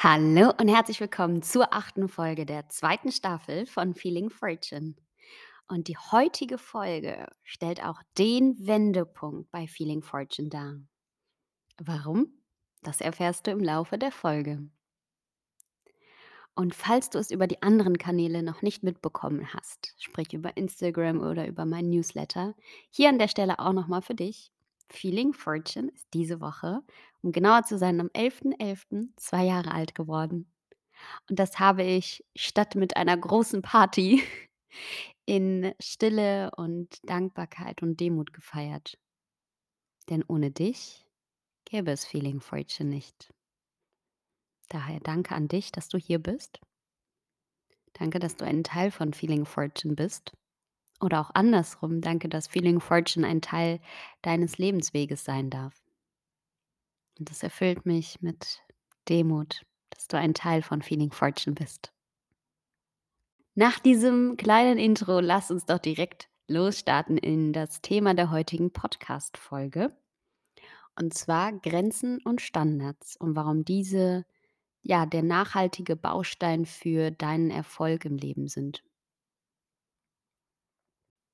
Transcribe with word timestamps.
Hallo 0.00 0.52
und 0.60 0.68
herzlich 0.68 1.00
willkommen 1.00 1.42
zur 1.42 1.74
achten 1.74 2.08
Folge 2.08 2.46
der 2.46 2.68
zweiten 2.68 3.10
Staffel 3.10 3.66
von 3.66 3.94
Feeling 3.94 4.30
Fortune. 4.30 4.94
Und 5.66 5.88
die 5.88 5.96
heutige 5.96 6.56
Folge 6.56 7.26
stellt 7.42 7.84
auch 7.84 8.00
den 8.16 8.54
Wendepunkt 8.64 9.50
bei 9.50 9.66
Feeling 9.66 10.02
Fortune 10.02 10.50
dar. 10.50 10.76
Warum? 11.78 12.28
Das 12.82 13.00
erfährst 13.00 13.48
du 13.48 13.50
im 13.50 13.58
Laufe 13.58 13.98
der 13.98 14.12
Folge. 14.12 14.70
Und 16.54 16.76
falls 16.76 17.10
du 17.10 17.18
es 17.18 17.32
über 17.32 17.48
die 17.48 17.60
anderen 17.62 17.98
Kanäle 17.98 18.44
noch 18.44 18.62
nicht 18.62 18.84
mitbekommen 18.84 19.52
hast, 19.52 19.96
sprich 19.98 20.32
über 20.32 20.56
Instagram 20.56 21.22
oder 21.22 21.48
über 21.48 21.64
mein 21.64 21.90
Newsletter, 21.90 22.54
hier 22.90 23.08
an 23.08 23.18
der 23.18 23.26
Stelle 23.26 23.58
auch 23.58 23.72
nochmal 23.72 24.02
für 24.02 24.14
dich. 24.14 24.52
Feeling 24.88 25.32
Fortune 25.32 25.90
ist 25.92 26.06
diese 26.14 26.40
Woche, 26.40 26.82
um 27.22 27.32
genauer 27.32 27.64
zu 27.64 27.78
sein, 27.78 28.00
am 28.00 28.08
11.11. 28.08 29.08
zwei 29.16 29.44
Jahre 29.44 29.72
alt 29.72 29.94
geworden. 29.94 30.50
Und 31.28 31.38
das 31.38 31.58
habe 31.58 31.82
ich 31.82 32.24
statt 32.36 32.74
mit 32.74 32.96
einer 32.96 33.16
großen 33.16 33.62
Party 33.62 34.22
in 35.26 35.72
Stille 35.80 36.50
und 36.56 36.98
Dankbarkeit 37.08 37.82
und 37.82 38.00
Demut 38.00 38.32
gefeiert. 38.32 38.98
Denn 40.08 40.24
ohne 40.26 40.50
dich 40.50 41.06
gäbe 41.64 41.90
es 41.90 42.04
Feeling 42.04 42.40
Fortune 42.40 42.88
nicht. 42.88 43.32
Daher 44.68 45.00
danke 45.00 45.34
an 45.34 45.48
dich, 45.48 45.72
dass 45.72 45.88
du 45.88 45.98
hier 45.98 46.18
bist. 46.18 46.60
Danke, 47.94 48.18
dass 48.18 48.36
du 48.36 48.44
ein 48.44 48.64
Teil 48.64 48.90
von 48.90 49.12
Feeling 49.12 49.44
Fortune 49.44 49.94
bist. 49.94 50.32
Oder 51.00 51.20
auch 51.20 51.30
andersrum, 51.34 52.00
danke, 52.00 52.28
dass 52.28 52.48
Feeling 52.48 52.80
Fortune 52.80 53.26
ein 53.26 53.40
Teil 53.40 53.80
deines 54.22 54.58
Lebensweges 54.58 55.24
sein 55.24 55.48
darf. 55.50 55.74
Und 57.18 57.30
das 57.30 57.42
erfüllt 57.42 57.86
mich 57.86 58.20
mit 58.20 58.62
Demut, 59.08 59.64
dass 59.90 60.08
du 60.08 60.16
ein 60.16 60.34
Teil 60.34 60.62
von 60.62 60.82
Feeling 60.82 61.12
Fortune 61.12 61.54
bist. 61.54 61.92
Nach 63.54 63.78
diesem 63.78 64.36
kleinen 64.36 64.78
Intro 64.78 65.20
lass 65.20 65.50
uns 65.50 65.66
doch 65.66 65.78
direkt 65.78 66.28
losstarten 66.46 67.18
in 67.18 67.52
das 67.52 67.80
Thema 67.80 68.14
der 68.14 68.30
heutigen 68.30 68.72
Podcast-Folge. 68.72 69.96
Und 70.96 71.14
zwar 71.14 71.52
Grenzen 71.52 72.20
und 72.24 72.40
Standards 72.40 73.16
und 73.16 73.36
warum 73.36 73.64
diese 73.64 74.24
ja 74.82 75.06
der 75.06 75.22
nachhaltige 75.22 75.96
Baustein 75.96 76.66
für 76.66 77.10
deinen 77.10 77.50
Erfolg 77.50 78.04
im 78.04 78.16
Leben 78.16 78.48
sind. 78.48 78.82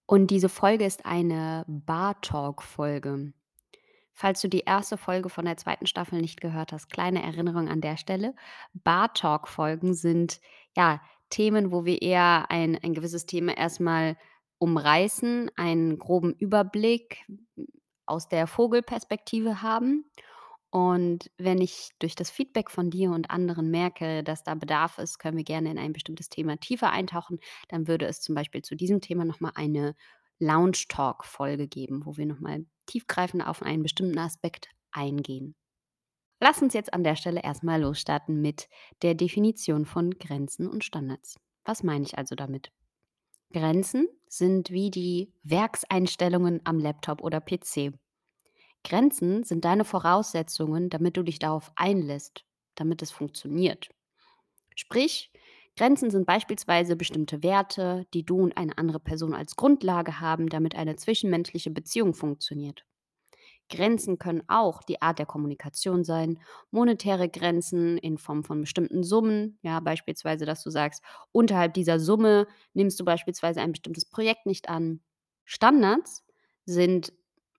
Und 0.06 0.28
diese 0.28 0.48
Folge 0.48 0.84
ist 0.84 1.06
eine 1.06 1.64
Bar 1.66 2.20
Talk-Folge. 2.20 3.32
Falls 4.12 4.40
du 4.40 4.48
die 4.48 4.60
erste 4.60 4.96
Folge 4.96 5.28
von 5.28 5.44
der 5.44 5.56
zweiten 5.56 5.86
Staffel 5.86 6.20
nicht 6.20 6.40
gehört 6.40 6.72
hast, 6.72 6.88
kleine 6.88 7.22
Erinnerung 7.22 7.68
an 7.68 7.80
der 7.80 7.96
Stelle. 7.96 8.34
Bar 8.72 9.12
Talk-Folgen 9.12 9.94
sind 9.94 10.40
ja 10.76 11.00
Themen, 11.30 11.72
wo 11.72 11.84
wir 11.84 12.00
eher 12.00 12.50
ein, 12.50 12.78
ein 12.82 12.94
gewisses 12.94 13.26
Thema 13.26 13.56
erstmal 13.56 14.16
umreißen, 14.58 15.50
einen 15.56 15.98
groben 15.98 16.34
Überblick 16.34 17.26
aus 18.06 18.28
der 18.28 18.46
Vogelperspektive 18.46 19.62
haben. 19.62 20.04
Und 20.74 21.30
wenn 21.38 21.60
ich 21.60 21.90
durch 22.00 22.16
das 22.16 22.30
Feedback 22.30 22.68
von 22.68 22.90
dir 22.90 23.12
und 23.12 23.30
anderen 23.30 23.70
merke, 23.70 24.24
dass 24.24 24.42
da 24.42 24.56
Bedarf 24.56 24.98
ist, 24.98 25.20
können 25.20 25.36
wir 25.36 25.44
gerne 25.44 25.70
in 25.70 25.78
ein 25.78 25.92
bestimmtes 25.92 26.28
Thema 26.30 26.56
tiefer 26.56 26.90
eintauchen. 26.90 27.38
Dann 27.68 27.86
würde 27.86 28.06
es 28.06 28.20
zum 28.20 28.34
Beispiel 28.34 28.62
zu 28.62 28.74
diesem 28.74 29.00
Thema 29.00 29.24
nochmal 29.24 29.52
eine 29.54 29.94
Lounge 30.40 30.86
Talk 30.88 31.24
Folge 31.26 31.68
geben, 31.68 32.04
wo 32.04 32.16
wir 32.16 32.26
nochmal 32.26 32.66
tiefgreifend 32.86 33.46
auf 33.46 33.62
einen 33.62 33.84
bestimmten 33.84 34.18
Aspekt 34.18 34.68
eingehen. 34.90 35.54
Lass 36.40 36.60
uns 36.60 36.74
jetzt 36.74 36.92
an 36.92 37.04
der 37.04 37.14
Stelle 37.14 37.44
erstmal 37.44 37.80
losstarten 37.80 38.40
mit 38.40 38.68
der 39.02 39.14
Definition 39.14 39.86
von 39.86 40.10
Grenzen 40.18 40.66
und 40.66 40.82
Standards. 40.82 41.36
Was 41.64 41.84
meine 41.84 42.04
ich 42.04 42.18
also 42.18 42.34
damit? 42.34 42.72
Grenzen 43.52 44.08
sind 44.26 44.70
wie 44.70 44.90
die 44.90 45.32
Werkseinstellungen 45.44 46.62
am 46.64 46.80
Laptop 46.80 47.22
oder 47.22 47.40
PC. 47.40 47.92
Grenzen 48.84 49.44
sind 49.44 49.64
deine 49.64 49.84
Voraussetzungen, 49.84 50.90
damit 50.90 51.16
du 51.16 51.22
dich 51.22 51.38
darauf 51.38 51.72
einlässt, 51.76 52.44
damit 52.74 53.02
es 53.02 53.10
funktioniert. 53.10 53.88
Sprich, 54.76 55.32
Grenzen 55.76 56.10
sind 56.10 56.26
beispielsweise 56.26 56.96
bestimmte 56.96 57.42
Werte, 57.42 58.06
die 58.14 58.24
du 58.24 58.38
und 58.40 58.56
eine 58.56 58.78
andere 58.78 59.00
Person 59.00 59.34
als 59.34 59.56
Grundlage 59.56 60.20
haben, 60.20 60.48
damit 60.48 60.76
eine 60.76 60.96
zwischenmenschliche 60.96 61.70
Beziehung 61.70 62.14
funktioniert. 62.14 62.84
Grenzen 63.70 64.18
können 64.18 64.42
auch 64.48 64.82
die 64.82 65.00
Art 65.02 65.18
der 65.18 65.26
Kommunikation 65.26 66.04
sein, 66.04 66.38
monetäre 66.70 67.28
Grenzen 67.28 67.96
in 67.98 68.18
Form 68.18 68.44
von 68.44 68.60
bestimmten 68.60 69.02
Summen, 69.02 69.58
ja, 69.62 69.80
beispielsweise, 69.80 70.44
dass 70.44 70.62
du 70.62 70.70
sagst, 70.70 71.02
unterhalb 71.32 71.74
dieser 71.74 71.98
Summe 71.98 72.46
nimmst 72.74 73.00
du 73.00 73.04
beispielsweise 73.04 73.60
ein 73.60 73.72
bestimmtes 73.72 74.04
Projekt 74.04 74.46
nicht 74.46 74.68
an. 74.68 75.00
Standards 75.44 76.24
sind 76.66 77.12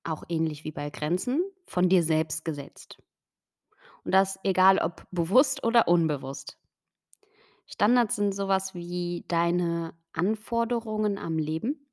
auch 0.05 0.23
ähnlich 0.29 0.63
wie 0.63 0.71
bei 0.71 0.89
Grenzen 0.89 1.43
von 1.65 1.89
dir 1.89 2.03
selbst 2.03 2.45
gesetzt. 2.45 2.99
Und 4.03 4.13
das 4.13 4.39
egal 4.43 4.77
ob 4.79 5.05
bewusst 5.11 5.63
oder 5.63 5.87
unbewusst. 5.87 6.57
Standards 7.65 8.15
sind 8.15 8.33
sowas 8.33 8.73
wie 8.75 9.25
deine 9.27 9.95
Anforderungen 10.13 11.17
am 11.17 11.37
Leben. 11.37 11.87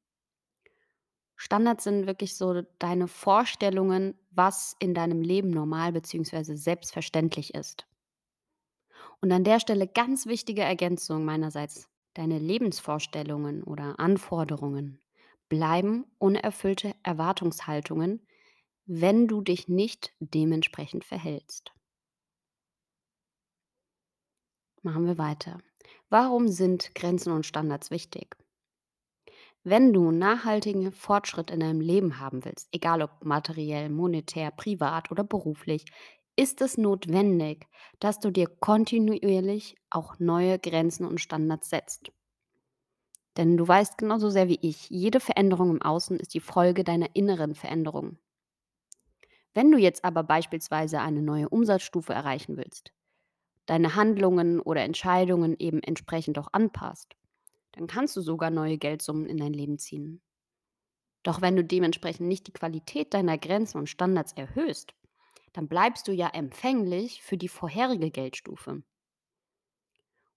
Standards 1.37 1.85
sind 1.85 2.07
wirklich 2.07 2.37
so 2.37 2.63
deine 2.79 3.09
Vorstellungen, 3.09 4.15
was 4.31 4.77
in 4.79 4.95
deinem 4.95 5.23
Leben 5.23 5.51
normal 5.51 5.93
bzw. 5.93 6.55
selbstverständlich 6.55 7.55
ist. 7.55 7.87
Und 9.21 9.33
an 9.33 9.45
der 9.45 9.59
Stelle 9.59 9.89
ganz 9.89 10.27
wichtige 10.27 10.63
Ergänzung 10.63 11.25
meinerseits. 11.25 11.89
Deine 12.15 12.39
Lebensvorstellungen 12.39 13.63
oder 13.63 13.99
Anforderungen 13.99 15.02
bleiben 15.53 16.07
unerfüllte 16.17 16.95
Erwartungshaltungen, 17.03 18.27
wenn 18.87 19.29
du 19.29 19.43
dich 19.43 19.69
nicht 19.69 20.15
dementsprechend 20.19 21.05
verhältst. 21.05 21.75
Machen 24.81 25.05
wir 25.05 25.19
weiter. 25.19 25.59
Warum 26.09 26.49
sind 26.49 26.95
Grenzen 26.95 27.35
und 27.35 27.45
Standards 27.45 27.91
wichtig? 27.91 28.35
Wenn 29.63 29.93
du 29.93 30.11
nachhaltigen 30.11 30.91
Fortschritt 30.91 31.51
in 31.51 31.61
deinem 31.61 31.83
Leben 31.83 32.19
haben 32.19 32.47
willst, 32.47 32.71
egal 32.73 33.03
ob 33.03 33.23
materiell, 33.23 33.91
monetär, 33.91 34.53
privat 34.53 35.11
oder 35.11 35.23
beruflich, 35.23 35.85
ist 36.35 36.63
es 36.63 36.79
notwendig, 36.79 37.67
dass 38.01 38.21
du 38.21 38.31
dir 38.31 38.47
kontinuierlich 38.47 39.77
auch 39.91 40.19
neue 40.19 40.59
Grenzen 40.59 41.05
und 41.05 41.21
Standards 41.21 41.69
setzt. 41.69 42.11
Denn 43.37 43.57
du 43.57 43.67
weißt 43.67 43.99
genauso 43.99 44.31
sehr 44.31 44.49
wie 44.49 44.59
ich, 44.63 44.89
jede 44.91 45.21
Veränderung 45.21 45.71
im 45.71 45.83
Außen 45.83 46.19
ist 46.19 46.35
die 46.35 46.41
Folge 46.41 46.85
deiner 46.85 47.15
inneren 47.15 47.55
Veränderung. 47.55 48.19
Wenn 49.55 49.71
du 49.71 49.79
jetzt 49.79 50.05
aber 50.05 50.23
beispielsweise 50.25 51.01
eine 51.01 51.23
neue 51.23 51.49
Umsatzstufe 51.49 52.13
erreichen 52.13 52.57
willst, 52.59 52.93
deine 53.67 53.97
Handlungen 53.97 54.61
oder 54.61 54.83
Entscheidungen 54.83 55.57
eben 55.59 55.83
entsprechend 55.83 56.39
auch 56.39 56.49
anpasst, 56.53 57.17
dann 57.73 57.87
kannst 57.87 58.17
du 58.17 58.23
sogar 58.23 58.51
neue 58.51 58.79
Geldsummen 58.79 59.27
in 59.27 59.39
dein 59.39 59.55
Leben 59.55 59.79
ziehen. 59.79 60.23
Doch 61.25 61.41
wenn 61.41 61.57
du 61.57 61.65
dementsprechend 61.65 62.29
nicht 62.29 62.47
die 62.47 62.53
Qualität 62.53 63.13
deiner 63.13 63.37
Grenzen 63.37 63.79
und 63.79 63.89
Standards 63.89 64.35
erhöhst, 64.35 64.95
dann 65.53 65.69
bleibst 65.69 66.07
du 66.09 66.13
ja 66.13 66.29
empfänglich 66.29 67.23
für 67.23 67.37
die 67.37 67.49
vorherige 67.49 68.11
Geldstufe. 68.13 68.83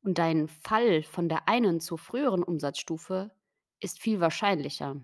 Und 0.06 0.20
dein 0.20 0.48
Fall 0.48 1.02
von 1.02 1.30
der 1.30 1.50
einen 1.50 1.80
zur 1.80 1.98
früheren 1.98 2.44
Umsatzstufe 2.44 3.32
ist 3.80 4.00
viel 4.00 4.20
wahrscheinlicher. 4.20 5.04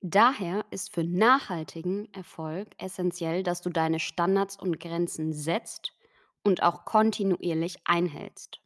Daher 0.00 0.64
ist 0.70 0.94
für 0.94 1.02
nachhaltigen 1.02 2.06
Erfolg 2.14 2.68
essentiell, 2.78 3.42
dass 3.42 3.62
du 3.62 3.70
deine 3.70 3.98
Standards 3.98 4.56
und 4.56 4.78
Grenzen 4.78 5.32
setzt 5.32 5.92
und 6.44 6.62
auch 6.62 6.84
kontinuierlich 6.84 7.78
einhältst. 7.84 8.60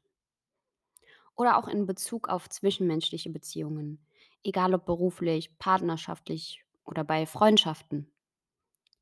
Oder 1.34 1.56
auch 1.56 1.66
in 1.66 1.86
Bezug 1.86 2.28
auf 2.28 2.50
zwischenmenschliche 2.50 3.30
Beziehungen, 3.30 4.04
egal 4.44 4.74
ob 4.74 4.84
beruflich, 4.84 5.58
partnerschaftlich 5.58 6.62
oder 6.84 7.04
bei 7.04 7.24
Freundschaften. 7.24 8.12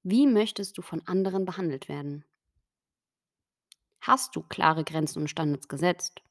Wie 0.04 0.28
möchtest 0.28 0.78
du 0.78 0.82
von 0.82 1.04
anderen 1.08 1.44
behandelt 1.44 1.88
werden? 1.88 2.24
Hast 4.08 4.36
du 4.36 4.42
klare 4.42 4.84
Grenzen 4.84 5.20
und 5.20 5.28
Standards 5.28 5.68
gesetzt? 5.68 6.22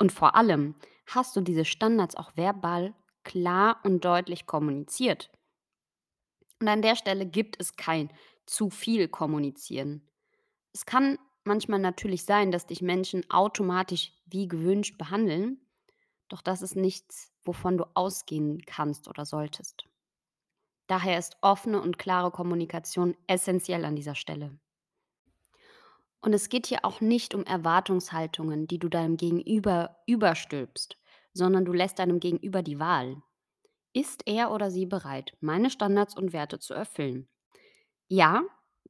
Und 0.00 0.10
vor 0.10 0.34
allem, 0.34 0.74
hast 1.06 1.36
du 1.36 1.42
diese 1.42 1.64
Standards 1.64 2.16
auch 2.16 2.36
verbal 2.36 2.92
klar 3.22 3.80
und 3.84 4.04
deutlich 4.04 4.46
kommuniziert? 4.46 5.30
Und 6.60 6.66
an 6.66 6.82
der 6.82 6.96
Stelle 6.96 7.24
gibt 7.24 7.60
es 7.60 7.76
kein 7.76 8.12
zu 8.46 8.68
viel 8.68 9.06
kommunizieren. 9.06 10.10
Es 10.72 10.86
kann 10.86 11.16
manchmal 11.44 11.78
natürlich 11.78 12.24
sein, 12.24 12.50
dass 12.50 12.66
dich 12.66 12.82
Menschen 12.82 13.22
automatisch 13.30 14.12
wie 14.26 14.48
gewünscht 14.48 14.98
behandeln, 14.98 15.60
doch 16.28 16.42
das 16.42 16.62
ist 16.62 16.74
nichts, 16.74 17.32
wovon 17.44 17.78
du 17.78 17.84
ausgehen 17.94 18.60
kannst 18.66 19.06
oder 19.06 19.24
solltest. 19.24 19.84
Daher 20.88 21.20
ist 21.20 21.36
offene 21.42 21.80
und 21.80 21.96
klare 21.96 22.32
Kommunikation 22.32 23.16
essentiell 23.28 23.84
an 23.84 23.94
dieser 23.94 24.16
Stelle. 24.16 24.58
Und 26.24 26.32
es 26.32 26.48
geht 26.48 26.66
hier 26.66 26.86
auch 26.86 27.02
nicht 27.02 27.34
um 27.34 27.44
Erwartungshaltungen, 27.44 28.66
die 28.66 28.78
du 28.78 28.88
deinem 28.88 29.18
Gegenüber 29.18 29.98
überstülpst, 30.06 30.96
sondern 31.34 31.66
du 31.66 31.74
lässt 31.74 31.98
deinem 31.98 32.18
Gegenüber 32.18 32.62
die 32.62 32.78
Wahl. 32.78 33.22
Ist 33.92 34.22
er 34.24 34.50
oder 34.50 34.70
sie 34.70 34.86
bereit, 34.86 35.36
meine 35.40 35.68
Standards 35.68 36.16
und 36.16 36.32
Werte 36.32 36.58
zu 36.58 36.72
erfüllen? 36.72 37.28
Ja, 38.08 38.42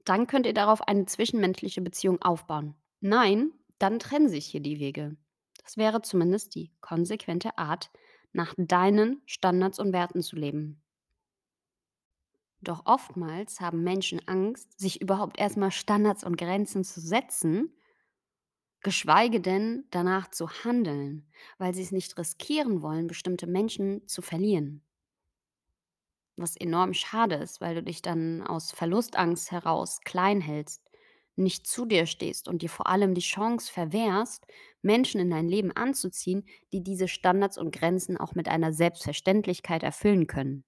dann 0.04 0.28
könnt 0.28 0.46
ihr 0.46 0.54
darauf 0.54 0.86
eine 0.86 1.06
zwischenmenschliche 1.06 1.80
Beziehung 1.80 2.22
aufbauen. 2.22 2.76
Nein, 3.00 3.50
dann 3.80 3.98
trennen 3.98 4.28
sich 4.28 4.46
hier 4.46 4.60
die 4.60 4.78
Wege. 4.78 5.16
Das 5.64 5.76
wäre 5.76 6.02
zumindest 6.02 6.54
die 6.54 6.70
konsequente 6.80 7.58
Art, 7.58 7.90
nach 8.32 8.54
deinen 8.56 9.22
Standards 9.26 9.80
und 9.80 9.92
Werten 9.92 10.22
zu 10.22 10.36
leben. 10.36 10.83
Doch 12.64 12.84
oftmals 12.86 13.60
haben 13.60 13.84
Menschen 13.84 14.26
Angst, 14.26 14.76
sich 14.80 15.00
überhaupt 15.00 15.38
erstmal 15.38 15.70
Standards 15.70 16.24
und 16.24 16.36
Grenzen 16.36 16.82
zu 16.82 17.00
setzen, 17.00 17.76
geschweige 18.82 19.40
denn 19.40 19.88
danach 19.90 20.30
zu 20.30 20.48
handeln, 20.48 21.28
weil 21.58 21.74
sie 21.74 21.82
es 21.82 21.90
nicht 21.90 22.16
riskieren 22.18 22.82
wollen, 22.82 23.08
bestimmte 23.08 23.48
Menschen 23.48 24.06
zu 24.06 24.22
verlieren. 24.22 24.84
Was 26.36 26.56
enorm 26.56 26.94
schade 26.94 27.34
ist, 27.36 27.60
weil 27.60 27.74
du 27.74 27.82
dich 27.82 28.00
dann 28.00 28.40
aus 28.42 28.70
Verlustangst 28.70 29.50
heraus 29.50 30.00
klein 30.04 30.40
hältst, 30.40 30.88
nicht 31.36 31.66
zu 31.66 31.86
dir 31.86 32.06
stehst 32.06 32.46
und 32.48 32.62
dir 32.62 32.70
vor 32.70 32.86
allem 32.86 33.14
die 33.14 33.20
Chance 33.20 33.72
verwehrst, 33.72 34.46
Menschen 34.82 35.20
in 35.20 35.30
dein 35.30 35.48
Leben 35.48 35.72
anzuziehen, 35.72 36.44
die 36.72 36.82
diese 36.84 37.08
Standards 37.08 37.58
und 37.58 37.74
Grenzen 37.74 38.16
auch 38.16 38.34
mit 38.36 38.48
einer 38.48 38.72
Selbstverständlichkeit 38.72 39.82
erfüllen 39.82 40.26
können. 40.28 40.64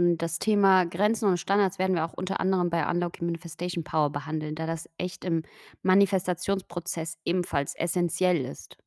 Und 0.00 0.16
das 0.16 0.38
Thema 0.38 0.86
Grenzen 0.86 1.28
und 1.28 1.36
Standards 1.36 1.78
werden 1.78 1.94
wir 1.94 2.06
auch 2.06 2.14
unter 2.14 2.40
anderem 2.40 2.70
bei 2.70 2.88
Unlocking 2.88 3.26
Manifestation 3.26 3.84
Power 3.84 4.08
behandeln, 4.08 4.54
da 4.54 4.64
das 4.64 4.88
echt 4.96 5.26
im 5.26 5.42
Manifestationsprozess 5.82 7.18
ebenfalls 7.26 7.74
essentiell 7.74 8.46
ist. 8.46 8.78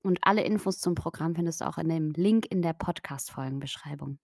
Und 0.00 0.20
alle 0.22 0.44
Infos 0.44 0.78
zum 0.78 0.94
Programm 0.94 1.34
findest 1.34 1.60
du 1.60 1.66
auch 1.66 1.76
in 1.76 1.88
dem 1.88 2.12
Link 2.12 2.46
in 2.46 2.62
der 2.62 2.72
Podcast-Folgenbeschreibung. 2.72 4.20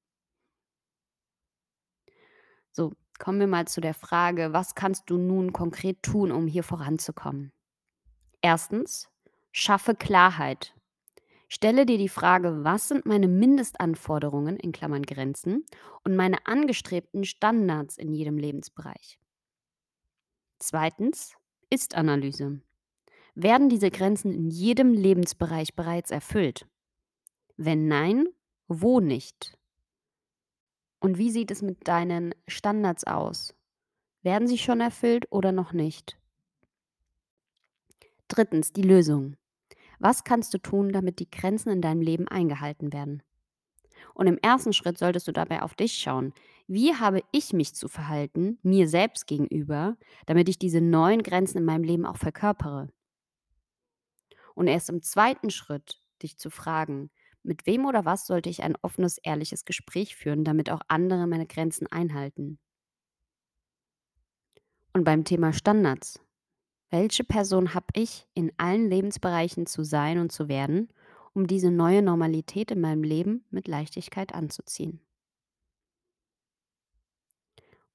So, 2.71 2.93
kommen 3.19 3.41
wir 3.41 3.49
mal 3.49 3.67
zu 3.67 3.81
der 3.81 3.95
Frage, 3.95 4.53
was 4.53 4.77
kannst 4.77 5.11
du 5.11 5.19
nun 5.19 5.53
konkret 5.53 6.01
tun, 6.05 6.31
um 6.31 6.47
hier 6.47 6.63
voranzukommen? 6.63 7.53
Erstens, 8.41 9.09
schaffe 9.51 9.97
Klarheit. 9.97 10.77
Stelle 11.49 11.87
dir 11.87 11.99
die 11.99 12.09
Frage, 12.09 12.65
was 12.65 12.89
sind 12.89 13.07
meine 13.07 13.29
Mindestanforderungen 13.29 14.57
in 14.57 14.73
Klammern 14.73 15.03
Grenzen 15.03 15.65
und 16.03 16.17
meine 16.17 16.47
angestrebten 16.47 17.25
Standards 17.25 17.97
in 17.97 18.13
jedem 18.13 18.39
Lebensbereich. 18.39 19.19
Zweitens, 20.59 21.37
Ist-Analyse. 21.71 22.61
Werden 23.35 23.69
diese 23.69 23.91
Grenzen 23.91 24.33
in 24.33 24.49
jedem 24.49 24.93
Lebensbereich 24.93 25.75
bereits 25.75 26.11
erfüllt? 26.11 26.67
Wenn 27.57 27.89
nein, 27.89 28.29
wo 28.69 29.01
nicht? 29.01 29.59
Und 31.01 31.19
wie 31.19 31.31
sieht 31.31 31.51
es 31.51 31.61
mit 31.61 31.87
deinen 31.87 32.35
Standards 32.49 33.05
aus? 33.05 33.55
Werden 34.23 34.49
sie 34.49 34.59
schon 34.59 34.81
erfüllt 34.81 35.27
oder 35.31 35.53
noch 35.53 35.73
nicht? 35.73 36.19
Drittens, 38.29 38.73
die 38.73 38.83
Lösung. 38.83 39.37
Was 40.05 40.23
kannst 40.23 40.53
du 40.53 40.59
tun, 40.59 40.93
damit 40.93 41.19
die 41.19 41.31
Grenzen 41.31 41.71
in 41.71 41.81
deinem 41.81 42.03
Leben 42.03 42.29
eingehalten 42.29 42.93
werden? 42.93 43.23
Und 44.13 44.27
im 44.27 44.37
ersten 44.37 44.75
Schritt 44.75 44.99
solltest 44.99 45.27
du 45.29 45.33
dabei 45.33 45.63
auf 45.63 45.73
dich 45.73 45.95
schauen. 45.95 46.35
Wie 46.67 46.95
habe 46.95 47.23
ich 47.33 47.55
mich 47.55 47.75
zu 47.75 47.89
verhalten, 47.89 48.59
mir 48.63 48.87
selbst 48.87 49.27
gegenüber, 49.27 49.97
damit 50.27 50.51
ich 50.51 50.59
diese 50.59 50.83
neuen 50.83 51.23
Grenzen 51.23 51.57
in 51.57 51.65
meinem 51.65 51.85
Leben 51.85 52.05
auch 52.05 52.19
verkörpere? 52.19 52.91
Und 54.55 54.67
erst 54.67 54.91
im 54.91 55.01
zweiten 55.01 55.49
Schritt 55.49 55.99
dich 56.23 56.37
zu 56.37 56.51
fragen, 56.51 57.11
mit 57.43 57.65
wem 57.65 57.87
oder 57.87 58.05
was 58.05 58.27
sollte 58.27 58.51
ich 58.51 58.63
ein 58.63 58.77
offenes, 58.83 59.17
ehrliches 59.17 59.65
Gespräch 59.65 60.17
führen, 60.17 60.45
damit 60.45 60.69
auch 60.69 60.83
andere 60.87 61.27
meine 61.27 61.47
Grenzen 61.47 61.87
einhalten? 61.87 62.59
Und 64.93 65.05
beim 65.05 65.25
Thema 65.25 65.55
Standards. 65.55 66.21
Welche 66.97 67.25
Person 67.25 67.75
habe 67.75 67.89
ich 67.95 68.25
in 68.35 68.53
allen 68.57 68.89
Lebensbereichen 68.89 69.67
zu 69.67 69.83
sein 69.83 70.21
und 70.21 70.31
zu 70.31 70.47
werden, 70.47 70.93
um 71.33 71.49
diese 71.49 71.73
neue 71.73 72.03
Normalität 72.03 72.71
in 72.71 72.81
meinem 72.81 73.03
Leben 73.03 73.45
mit 73.51 73.67
Leichtigkeit 73.67 74.33
anzuziehen? 74.33 75.01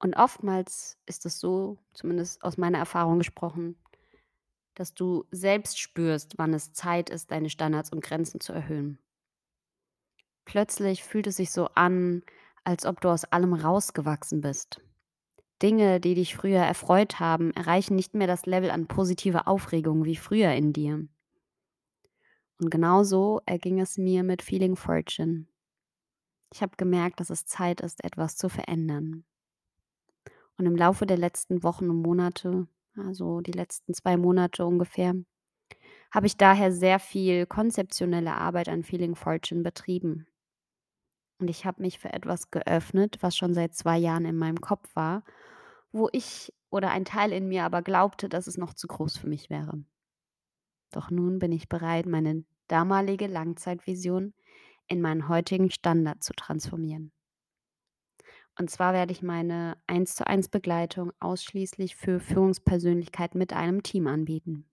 Und 0.00 0.18
oftmals 0.18 0.98
ist 1.06 1.24
es 1.24 1.40
so, 1.40 1.78
zumindest 1.94 2.44
aus 2.44 2.58
meiner 2.58 2.76
Erfahrung 2.76 3.16
gesprochen, 3.16 3.82
dass 4.74 4.92
du 4.92 5.24
selbst 5.30 5.80
spürst, 5.80 6.34
wann 6.36 6.52
es 6.52 6.74
Zeit 6.74 7.08
ist, 7.08 7.30
deine 7.30 7.48
Standards 7.48 7.92
und 7.92 8.04
Grenzen 8.04 8.38
zu 8.38 8.52
erhöhen. 8.52 8.98
Plötzlich 10.44 11.04
fühlt 11.04 11.26
es 11.26 11.36
sich 11.36 11.52
so 11.52 11.68
an, 11.68 12.22
als 12.64 12.84
ob 12.84 13.00
du 13.00 13.08
aus 13.08 13.24
allem 13.24 13.54
rausgewachsen 13.54 14.42
bist. 14.42 14.82
Dinge, 15.62 16.00
die 16.00 16.14
dich 16.14 16.34
früher 16.34 16.60
erfreut 16.60 17.20
haben, 17.20 17.52
erreichen 17.52 17.94
nicht 17.94 18.14
mehr 18.14 18.26
das 18.26 18.46
Level 18.46 18.70
an 18.70 18.86
positiver 18.86 19.46
Aufregung 19.46 20.04
wie 20.04 20.16
früher 20.16 20.52
in 20.52 20.72
dir. 20.72 21.06
Und 22.60 22.70
genauso 22.70 23.40
erging 23.46 23.80
es 23.80 23.98
mir 23.98 24.22
mit 24.22 24.42
Feeling 24.42 24.76
Fortune. 24.76 25.46
Ich 26.52 26.62
habe 26.62 26.76
gemerkt, 26.76 27.20
dass 27.20 27.30
es 27.30 27.46
Zeit 27.46 27.80
ist, 27.80 28.02
etwas 28.04 28.36
zu 28.36 28.48
verändern. 28.48 29.24
Und 30.58 30.66
im 30.66 30.76
Laufe 30.76 31.06
der 31.06 31.16
letzten 31.16 31.62
Wochen 31.62 31.88
und 31.88 32.02
Monate, 32.02 32.66
also 32.96 33.40
die 33.40 33.52
letzten 33.52 33.94
zwei 33.94 34.16
Monate 34.16 34.66
ungefähr, 34.66 35.14
habe 36.10 36.26
ich 36.26 36.36
daher 36.36 36.72
sehr 36.72 36.98
viel 36.98 37.46
konzeptionelle 37.46 38.34
Arbeit 38.34 38.68
an 38.68 38.82
Feeling 38.82 39.14
Fortune 39.14 39.62
betrieben. 39.62 40.26
Und 41.40 41.48
ich 41.48 41.64
habe 41.64 41.82
mich 41.82 41.98
für 41.98 42.12
etwas 42.12 42.50
geöffnet, 42.50 43.18
was 43.22 43.36
schon 43.36 43.54
seit 43.54 43.74
zwei 43.74 43.96
Jahren 43.96 44.26
in 44.26 44.36
meinem 44.36 44.60
Kopf 44.60 44.94
war, 44.94 45.24
wo 45.90 46.08
ich 46.12 46.52
oder 46.70 46.90
ein 46.90 47.04
Teil 47.04 47.32
in 47.32 47.48
mir 47.48 47.64
aber 47.64 47.82
glaubte, 47.82 48.28
dass 48.28 48.46
es 48.46 48.58
noch 48.58 48.74
zu 48.74 48.86
groß 48.86 49.16
für 49.16 49.26
mich 49.26 49.50
wäre. 49.50 49.82
Doch 50.92 51.10
nun 51.10 51.38
bin 51.38 51.50
ich 51.50 51.68
bereit, 51.68 52.06
meine 52.06 52.44
damalige 52.68 53.26
Langzeitvision 53.26 54.34
in 54.86 55.00
meinen 55.00 55.28
heutigen 55.28 55.70
Standard 55.70 56.22
zu 56.22 56.34
transformieren. 56.34 57.12
Und 58.58 58.70
zwar 58.70 58.92
werde 58.92 59.12
ich 59.12 59.22
meine 59.22 59.78
1 59.86 60.16
zu 60.16 60.26
1 60.26 60.50
Begleitung 60.50 61.12
ausschließlich 61.20 61.96
für 61.96 62.20
Führungspersönlichkeiten 62.20 63.38
mit 63.38 63.52
einem 63.52 63.82
Team 63.82 64.06
anbieten. 64.06 64.68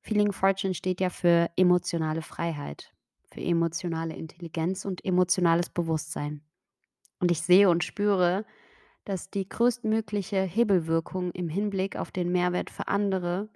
Feeling 0.00 0.32
Fortune 0.32 0.74
steht 0.74 1.00
ja 1.00 1.10
für 1.10 1.50
emotionale 1.56 2.22
Freiheit, 2.22 2.91
für 3.32 3.40
emotionale 3.40 4.14
Intelligenz 4.14 4.84
und 4.84 5.04
emotionales 5.04 5.70
Bewusstsein. 5.70 6.42
Und 7.18 7.30
ich 7.30 7.42
sehe 7.42 7.70
und 7.70 7.84
spüre, 7.84 8.44
dass 9.04 9.30
die 9.30 9.48
größtmögliche 9.48 10.42
Hebelwirkung 10.42 11.32
im 11.32 11.48
Hinblick 11.48 11.96
auf 11.96 12.10
den 12.12 12.30
Mehrwert 12.30 12.70
für 12.70 12.88
andere 12.88 13.48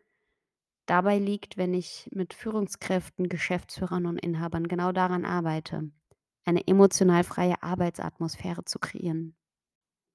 dabei 0.87 1.19
liegt, 1.19 1.57
wenn 1.57 1.75
ich 1.75 2.09
mit 2.13 2.35
Führungskräften, 2.35 3.29
Geschäftsführern 3.29 4.07
und 4.07 4.19
Inhabern 4.19 4.69
genau 4.69 4.93
daran 4.93 5.25
arbeite, 5.25 5.91
eine 6.45 6.67
emotional 6.67 7.25
freie 7.25 7.63
Arbeitsatmosphäre 7.63 8.65
zu 8.65 8.79
kreieren. 8.79 9.37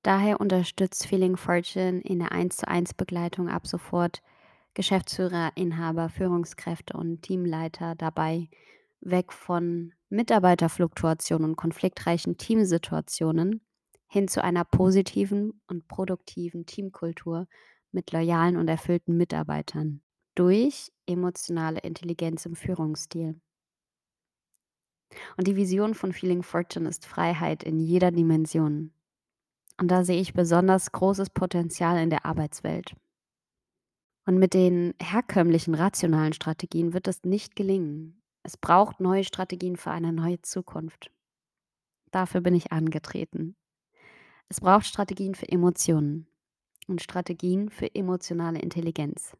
Daher 0.03 0.39
unterstützt 0.39 1.05
Feeling 1.05 1.37
Fortune 1.37 2.01
in 2.01 2.19
der 2.19 2.31
1 2.31 2.57
zu 2.57 2.67
1 2.67 2.95
Begleitung 2.95 3.49
ab 3.49 3.67
sofort 3.67 4.21
Geschäftsführer, 4.73 5.51
Inhaber, 5.55 6.09
Führungskräfte 6.09 6.95
und 6.95 7.21
Teamleiter 7.21 7.95
dabei, 7.95 8.47
weg 9.01 9.33
von 9.33 9.93
Mitarbeiterfluktuationen 10.09 11.51
und 11.51 11.55
konfliktreichen 11.55 12.37
Teamsituationen 12.37 13.61
hin 14.07 14.27
zu 14.27 14.43
einer 14.43 14.65
positiven 14.65 15.61
und 15.67 15.87
produktiven 15.87 16.65
Teamkultur 16.65 17.47
mit 17.91 18.11
loyalen 18.11 18.57
und 18.57 18.67
erfüllten 18.67 19.17
Mitarbeitern 19.17 20.01
durch 20.35 20.91
emotionale 21.05 21.79
Intelligenz 21.79 22.45
im 22.45 22.55
Führungsstil. 22.55 23.39
Und 25.37 25.47
die 25.47 25.55
Vision 25.55 25.93
von 25.93 26.13
Feeling 26.13 26.43
Fortune 26.43 26.87
ist 26.87 27.05
Freiheit 27.05 27.63
in 27.63 27.79
jeder 27.79 28.11
Dimension. 28.11 28.93
Und 29.77 29.89
da 29.89 30.03
sehe 30.03 30.21
ich 30.21 30.33
besonders 30.33 30.91
großes 30.91 31.31
Potenzial 31.31 32.01
in 32.01 32.09
der 32.09 32.25
Arbeitswelt. 32.25 32.95
Und 34.25 34.37
mit 34.37 34.53
den 34.53 34.93
herkömmlichen 35.01 35.73
rationalen 35.73 36.33
Strategien 36.33 36.93
wird 36.93 37.07
es 37.07 37.23
nicht 37.23 37.55
gelingen. 37.55 38.20
Es 38.43 38.57
braucht 38.57 38.99
neue 38.99 39.23
Strategien 39.23 39.75
für 39.77 39.91
eine 39.91 40.11
neue 40.13 40.41
Zukunft. 40.41 41.11
Dafür 42.11 42.41
bin 42.41 42.53
ich 42.55 42.71
angetreten. 42.71 43.55
Es 44.49 44.59
braucht 44.59 44.85
Strategien 44.85 45.35
für 45.35 45.47
Emotionen 45.47 46.27
und 46.87 47.01
Strategien 47.01 47.69
für 47.69 47.93
emotionale 47.93 48.59
Intelligenz. 48.59 49.37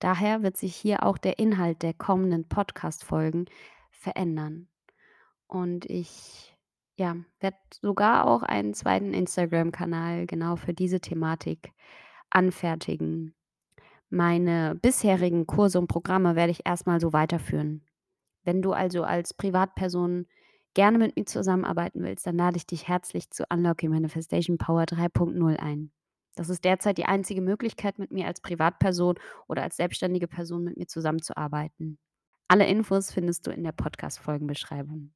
Daher 0.00 0.42
wird 0.42 0.56
sich 0.56 0.74
hier 0.74 1.04
auch 1.04 1.18
der 1.18 1.38
Inhalt 1.38 1.82
der 1.82 1.94
kommenden 1.94 2.48
Podcast-Folgen 2.48 3.46
verändern. 3.90 4.68
Und 5.46 5.84
ich 5.86 6.50
Ja, 6.96 7.16
werde 7.40 7.58
sogar 7.82 8.26
auch 8.26 8.42
einen 8.42 8.72
2. 8.74 8.98
Instagram-Kanal 9.12 10.26
genau 10.26 10.56
für 10.56 10.74
diese 10.74 11.00
Thematik 11.00 11.72
anfertigen. 12.30 13.34
Meine 14.10 14.74
bisherigen 14.80 15.46
Kurse 15.46 15.78
und 15.78 15.88
Programme 15.88 16.36
werde 16.36 16.52
ich 16.52 16.60
erst 16.64 16.86
mal 16.86 17.00
so 17.00 17.12
weiterführen. 17.12 17.84
Wenn 18.44 18.62
du 18.62 18.72
also 18.72 19.02
als 19.02 19.34
Privatperson 19.34 20.26
gerne 20.74 20.98
mit 20.98 21.16
mir 21.16 21.24
zusammenarbeiten 21.24 22.02
willst, 22.02 22.26
dann 22.26 22.36
lade 22.36 22.56
ich 22.56 22.66
dich 22.66 22.88
herzlich 22.88 23.30
zu 23.30 23.44
Unlock 23.50 23.82
Your 23.82 23.90
Manifestation 23.90 24.58
Power 24.58 24.82
3.0 24.82 25.56
ein. 25.56 25.90
Das 26.34 26.48
ist 26.48 26.64
derzeit 26.64 26.98
die 26.98 27.06
einzige 27.06 27.40
Möglichkeit, 27.40 27.98
mit 27.98 28.10
mir 28.10 28.26
als 28.26 28.40
Privatperson 28.40 29.14
oder 29.46 29.62
als 29.62 29.76
selbstständige 29.76 30.26
Person 30.26 30.64
mit 30.64 30.76
mir 30.76 30.86
zusammenzuarbeiten. 30.86 31.98
Alle 32.48 32.66
Infos 32.66 33.12
findest 33.12 33.46
du 33.46 33.50
in 33.50 33.62
der 33.62 33.72
Podcast-Folgenbeschreibung. 33.72 35.12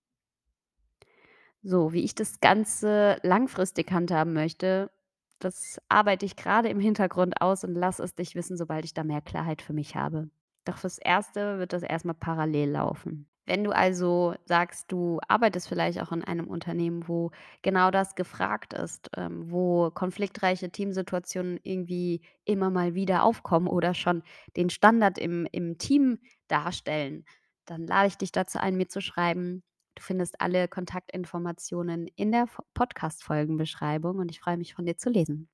So, 1.63 1.93
wie 1.93 2.05
ich 2.05 2.15
das 2.15 2.41
Ganze 2.41 3.19
langfristig 3.23 3.91
handhaben 3.91 4.33
möchte, 4.33 4.91
das 5.39 5.81
arbeite 5.89 6.27
ich 6.27 6.37
grade 6.37 6.69
im 6.69 6.81
Hintergrund 6.81 7.41
aus 7.41 7.65
und 7.65 7.75
lasse 7.75 8.03
es 8.03 8.15
dich 8.15 8.35
wissen, 8.35 8.57
sobald 8.57 8.85
ich 8.85 8.95
da 8.95 9.05
mehr 9.05 9.21
Klarheit 9.21 9.63
für 9.63 9.73
mich 9.73 9.97
habe. 9.97 10.31
Doch 10.65 10.79
fürs 10.79 10.99
Erste 10.99 11.59
wird 11.59 11.73
das 11.73 11.83
erst 11.83 12.05
mal 12.05 12.15
parallel 12.15 12.71
laufen. 12.71 13.29
Wenn 13.47 13.65
du 13.65 13.71
also 13.71 14.35
sagst, 14.45 14.93
du 14.93 15.21
arbeitest 15.27 15.69
vielleicht 15.69 16.03
auch 16.03 16.13
in 16.13 16.23
einem 16.23 16.47
Unternehmen, 16.49 17.09
wo 17.09 17.31
genau 17.63 17.91
das 17.91 18.15
gefragt 18.15 18.75
ist, 18.75 19.09
ähm, 19.17 19.51
wo 19.51 19.91
konfliktreiche 19.91 20.71
Teamsituationen 20.71 21.59
irgendwie 21.63 22.21
immer 22.45 22.69
mal 22.69 22.95
wieder 22.95 23.23
aufkommen 23.25 23.67
oder 23.67 23.95
schon 23.95 24.23
den 24.59 24.69
Standard 24.69 25.17
im 25.17 25.47
im 25.51 25.79
Team 25.79 26.19
darstellen, 26.49 27.25
dann 27.65 27.87
lade 27.87 28.09
ich 28.09 28.19
dich 28.19 28.33
dazu 28.33 28.59
ein, 28.59 28.77
mir 28.77 28.89
zu 28.89 29.01
schreiben. 29.01 29.63
Du 29.99 30.05
findest 30.05 30.41
alle 30.41 30.69
Kontaktinformationen 30.69 32.07
in 32.15 32.31
der 32.31 32.47
Podcast-Folgenbeschreibung 32.75 34.19
und 34.19 34.31
ich 34.31 34.39
freue 34.39 34.57
mich, 34.57 34.73
von 34.73 34.87
dir 34.87 34.97
zu 34.97 35.11
lesen. 35.11 35.49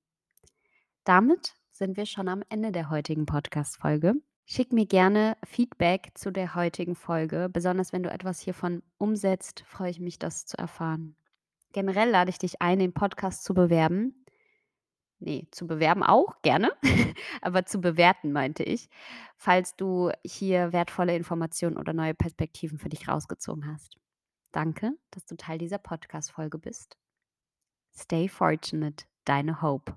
Damit 1.05 1.55
sind 1.71 1.97
wir 1.97 2.05
schon 2.05 2.29
am 2.29 2.43
Ende 2.51 2.71
der 2.71 2.91
heutigen 2.91 3.25
Podcast-Folge. 3.25 4.13
Schick 4.45 4.71
mir 4.71 4.85
gerne 4.85 5.39
Feedback 5.47 6.11
zu 6.13 6.31
der 6.31 6.55
heutigen 6.55 6.95
Folge. 6.95 7.49
Besonders 7.51 7.95
wenn 7.95 8.03
du 8.03 8.11
etwas 8.11 8.39
hiervon 8.39 8.83
umsetzt, 8.99 9.65
freue 9.67 9.91
ich 9.91 9.99
mich, 9.99 10.19
das 10.19 10.45
zu 10.45 10.59
erfahren. 10.59 11.17
Generell 11.73 12.11
lade 12.11 12.29
ich 12.29 12.39
dich 12.39 12.61
ein, 12.61 12.79
den 12.79 12.93
Podcast 12.93 13.45
zu 13.45 13.55
bewerben. 13.55 14.27
Ne, 15.21 15.49
zu 15.53 15.67
bewerben 15.67 16.03
auch, 16.03 16.43
gerne, 16.43 16.71
aber 17.41 17.65
zu 17.65 17.81
bewerten, 17.81 18.31
meinte 18.31 18.63
ich, 18.63 18.91
falls 19.37 19.75
du 19.75 20.11
hier 20.23 20.75
wertvolle 20.75 21.17
Informationen 21.17 21.79
oder 21.79 21.95
neue 21.95 22.13
Perspektiven 22.13 22.77
für 22.77 22.91
dich 22.91 23.09
rausgezogen 23.09 23.67
hast. 23.73 23.97
Danke, 24.55 24.97
dass 25.11 25.27
du 25.27 25.37
Teil 25.37 25.59
dieser 25.59 25.79
Podcast-Folge 25.79 26.59
bist. 26.59 26.97
Stay 27.93 28.29
fortunate, 28.29 29.05
deine 29.25 29.63
Hope. 29.63 29.97